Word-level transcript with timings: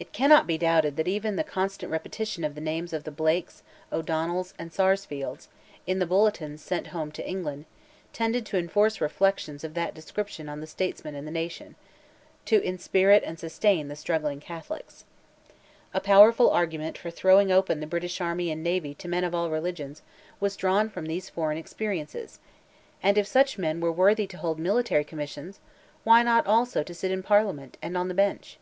It 0.00 0.10
cannot 0.12 0.48
be 0.48 0.58
doubted 0.58 0.96
that 0.96 1.06
even 1.06 1.36
the 1.36 1.44
constant 1.44 1.92
repetition 1.92 2.42
of 2.42 2.56
the 2.56 2.60
names 2.60 2.92
of 2.92 3.04
the 3.04 3.12
Blakes, 3.12 3.62
O'Donnells, 3.92 4.54
and 4.58 4.72
Sarsfields, 4.72 5.46
in 5.86 6.00
the 6.00 6.04
bulletins 6.04 6.60
sent 6.60 6.88
home 6.88 7.12
to 7.12 7.24
England, 7.28 7.66
tended 8.12 8.44
to 8.46 8.58
enforce 8.58 9.00
reflections 9.00 9.62
of 9.62 9.74
that 9.74 9.94
description 9.94 10.48
on 10.48 10.60
the 10.60 10.66
statesmen 10.66 11.14
and 11.14 11.28
the 11.28 11.30
nation, 11.30 11.66
and 11.76 11.76
to 12.46 12.60
inspirit 12.64 13.22
and 13.24 13.38
sustain 13.38 13.86
the 13.86 13.94
struggling 13.94 14.40
Catholics. 14.40 15.04
A 15.94 16.00
powerful 16.00 16.50
argument 16.50 16.98
for 16.98 17.12
throwing 17.12 17.52
open 17.52 17.78
the 17.78 17.86
British 17.86 18.20
army 18.20 18.50
and 18.50 18.64
navy 18.64 18.94
to 18.94 19.06
men 19.06 19.22
of 19.22 19.32
all 19.32 19.48
religions, 19.48 20.02
was 20.40 20.56
drawn 20.56 20.90
from 20.90 21.06
these 21.06 21.30
foreign 21.30 21.56
experiences; 21.56 22.40
and, 23.00 23.16
if 23.16 23.28
such 23.28 23.58
men 23.58 23.78
were 23.78 23.92
worthy 23.92 24.26
to 24.26 24.38
hold 24.38 24.58
military 24.58 25.04
commissions, 25.04 25.60
why 26.02 26.24
not 26.24 26.48
also 26.48 26.82
to 26.82 26.92
sit 26.92 27.12
in 27.12 27.22
Parliament, 27.22 27.78
and 27.80 27.96
on 27.96 28.08
the 28.08 28.12
Bench? 28.14 28.58